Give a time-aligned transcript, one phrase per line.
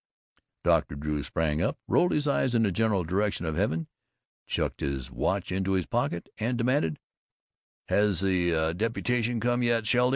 [0.63, 0.95] Dr.
[0.95, 3.87] Drew sprang up, rolled his eyes in the general direction of Heaven,
[4.47, 6.97] chucked his watch into his pocket, and demanded,
[7.87, 10.09] "Has the deputation come yet, Sheldy?"